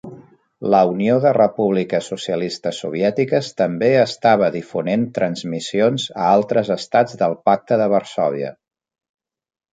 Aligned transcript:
La 0.73 0.77
Unió 0.91 1.17
de 1.25 1.33
Repúbliques 1.37 2.07
Socialistes 2.13 2.79
Soviètiques 2.85 3.49
també 3.63 3.91
estava 4.05 4.49
difonent 4.57 5.05
transmissions 5.19 6.07
a 6.23 6.27
altres 6.33 6.75
estats 6.79 7.21
del 7.23 7.39
Pacte 7.51 7.81
de 7.85 7.91
Varsòvia. 7.97 8.53